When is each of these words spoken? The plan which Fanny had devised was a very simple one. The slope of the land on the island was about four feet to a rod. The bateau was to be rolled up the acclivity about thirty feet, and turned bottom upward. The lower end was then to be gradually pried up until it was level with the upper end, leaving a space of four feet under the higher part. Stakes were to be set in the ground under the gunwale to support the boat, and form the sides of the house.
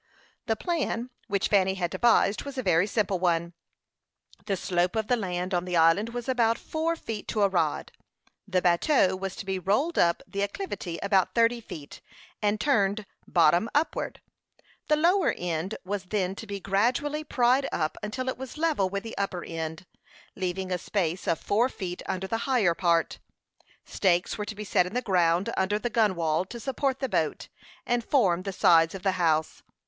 The 0.47 0.55
plan 0.55 1.11
which 1.27 1.47
Fanny 1.47 1.75
had 1.75 1.91
devised 1.91 2.41
was 2.41 2.57
a 2.57 2.63
very 2.63 2.87
simple 2.87 3.19
one. 3.19 3.53
The 4.47 4.57
slope 4.57 4.95
of 4.95 5.05
the 5.05 5.15
land 5.15 5.53
on 5.53 5.63
the 5.63 5.77
island 5.77 6.09
was 6.09 6.27
about 6.27 6.57
four 6.57 6.95
feet 6.95 7.27
to 7.27 7.43
a 7.43 7.47
rod. 7.47 7.91
The 8.47 8.63
bateau 8.63 9.15
was 9.15 9.35
to 9.35 9.45
be 9.45 9.59
rolled 9.59 9.99
up 9.99 10.23
the 10.25 10.41
acclivity 10.41 10.97
about 11.03 11.35
thirty 11.35 11.61
feet, 11.61 12.01
and 12.41 12.59
turned 12.59 13.05
bottom 13.27 13.69
upward. 13.75 14.21
The 14.87 14.95
lower 14.95 15.35
end 15.37 15.77
was 15.85 16.05
then 16.05 16.33
to 16.33 16.47
be 16.47 16.59
gradually 16.59 17.23
pried 17.23 17.69
up 17.71 17.95
until 18.01 18.27
it 18.27 18.39
was 18.39 18.57
level 18.57 18.89
with 18.89 19.03
the 19.03 19.15
upper 19.19 19.43
end, 19.45 19.85
leaving 20.35 20.71
a 20.71 20.79
space 20.79 21.27
of 21.27 21.39
four 21.39 21.69
feet 21.69 22.01
under 22.07 22.25
the 22.25 22.37
higher 22.49 22.73
part. 22.73 23.19
Stakes 23.85 24.35
were 24.35 24.45
to 24.45 24.55
be 24.55 24.63
set 24.63 24.87
in 24.87 24.95
the 24.95 25.03
ground 25.03 25.53
under 25.55 25.77
the 25.77 25.91
gunwale 25.91 26.43
to 26.45 26.59
support 26.59 27.01
the 27.01 27.07
boat, 27.07 27.49
and 27.85 28.03
form 28.03 28.41
the 28.41 28.51
sides 28.51 28.95
of 28.95 29.03
the 29.03 29.11
house. 29.21 29.61